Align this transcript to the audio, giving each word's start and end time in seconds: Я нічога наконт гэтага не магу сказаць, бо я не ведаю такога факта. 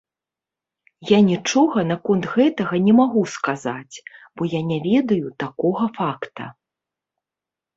Я 1.09 1.19
нічога 1.31 1.83
наконт 1.91 2.25
гэтага 2.35 2.75
не 2.87 2.93
магу 3.01 3.21
сказаць, 3.35 3.95
бо 4.39 4.49
я 4.57 4.61
не 4.73 4.79
ведаю 4.89 5.27
такога 5.45 5.83
факта. 5.99 6.43